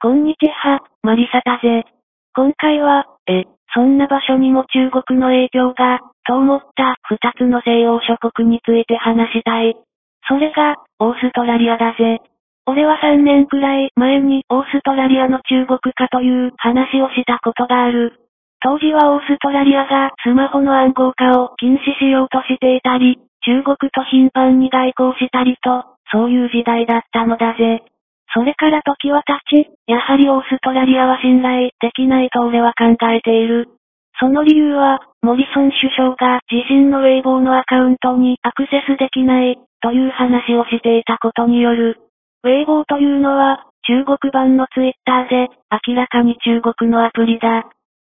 [0.00, 1.82] こんにちは、マリサだぜ。
[2.32, 9.74] 今回は、え、そんな場所にも中国の影響が、と思った二つの西洋諸国について話したい。
[10.28, 12.22] それが、オーストラリアだぜ。
[12.66, 18.20] 俺は3年くらい前にオーストラリアの中国化という話をしたことがある。
[18.62, 27.82] 当時はオーストラリアがスマホの暗号化を禁止しようとしていたり、中国と頻繁に外交したりと、そういう時代だったのだぜ。
[28.34, 33.68] それから時は経ち、やはりオーストラリアは信頼できないと俺は考えている。
[34.20, 42.00] その理由は、モリソン首相が自身のウェイボーのアカウントにアクセスできない、という話をしていたことによる。
[42.44, 45.48] ウェイボーというのは、中国版のツイッターで、
[45.86, 47.64] 明らかに中国のアプリだ。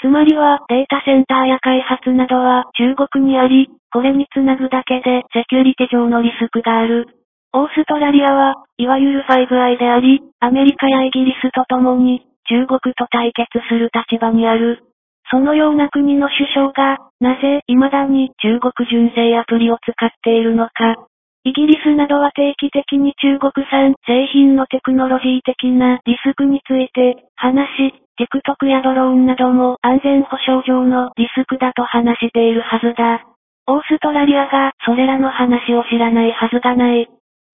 [0.00, 7.06] つまりは、データセンターや開発などは中国にあり、これにつなぐだけでセキュリティ上のリスクがある。
[7.54, 14.82] オーストラリアは、いわゆる 5i であり、アメリカやイギリスと共に、中国と対決する立場にある。
[15.30, 20.96] そのような国の首相が、なぜ未だに中国純正アプリを使っているのか。
[21.44, 33.26] イギリスなどは定期的に中国産製品のテクノロジー的なリスクについて話し、TikTok やドローンなども安全保障上のリスクだと話しているはずだ。
[33.66, 37.08] オーストラリアがそれらの話を知らないはずがない。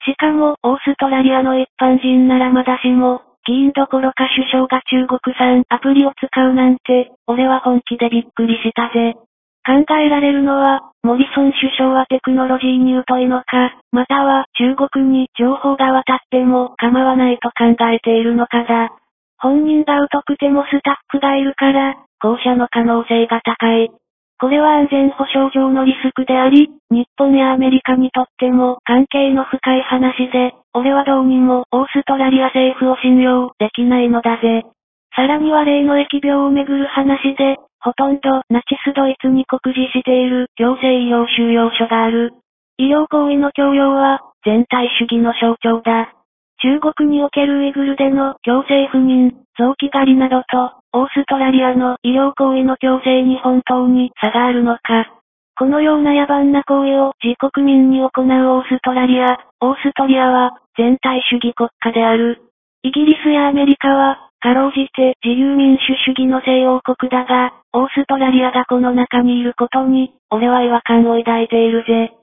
[0.09, 9.17] しかも、オーストラリアの一般人ならまだしも、議員どころか首相が中国産アプリを使うなんて、俺は本気でびっくりしたぜ。
[9.67, 18.93] 考えられるのは、モリソン首相はテクノロジーに疎いのか、または中国に情報が渡っても構わないと考えているのかだ。
[19.37, 23.91] 本人が疎くてもスタッフがいるから、後者の可能性が高い。
[24.41, 34.63] これは安全保障上のリスクであり、日本やアメリカにとっても関係の深い話で、俺はどうにもオーストラリア政府を信用できないのだぜ。
[35.17, 42.35] さらには例の疫病をめぐる話で、ほとんどナチスドイツに酷似している行政医療収容所がある。
[42.77, 46.15] 医療行為の強要は全体主義の象徴だ。
[46.61, 55.07] 中国におけるウイグルでの強制不妊、臓器狩りなどと、オーストラリアの医療行為の強制に本当に差があるのか。
[55.57, 62.43] このような野蛮な行為を自国民に行うオーストラリア、オーストリアは全体主義国家である。
[62.83, 72.15] イギリスやアメリカはかろうじて自由民主主義の西洋国だが、オーストラリアがこの中にいることに、俺は違和感を抱いているぜ。